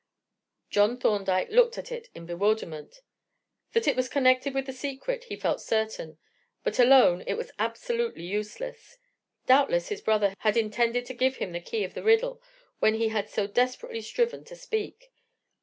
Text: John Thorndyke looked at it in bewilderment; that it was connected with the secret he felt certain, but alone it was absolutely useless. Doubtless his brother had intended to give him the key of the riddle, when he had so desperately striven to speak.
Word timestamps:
John 0.71 0.97
Thorndyke 0.99 1.49
looked 1.51 1.77
at 1.77 1.91
it 1.91 2.09
in 2.15 2.25
bewilderment; 2.25 3.01
that 3.73 3.87
it 3.87 3.95
was 3.95 4.09
connected 4.09 4.51
with 4.51 4.65
the 4.65 4.73
secret 4.73 5.25
he 5.25 5.35
felt 5.35 5.61
certain, 5.61 6.17
but 6.63 6.79
alone 6.79 7.21
it 7.27 7.35
was 7.35 7.51
absolutely 7.59 8.23
useless. 8.23 8.97
Doubtless 9.45 9.89
his 9.89 10.01
brother 10.01 10.33
had 10.39 10.57
intended 10.57 11.05
to 11.05 11.13
give 11.13 11.35
him 11.35 11.51
the 11.51 11.61
key 11.61 11.83
of 11.83 11.93
the 11.93 12.01
riddle, 12.01 12.41
when 12.79 12.95
he 12.95 13.09
had 13.09 13.29
so 13.29 13.45
desperately 13.45 14.01
striven 14.01 14.43
to 14.45 14.55
speak. 14.55 15.11